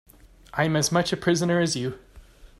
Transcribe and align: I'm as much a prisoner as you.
I'm 0.55 0.75
as 0.75 0.91
much 0.91 1.13
a 1.13 1.15
prisoner 1.17 1.59
as 1.59 1.75
you. 1.75 1.99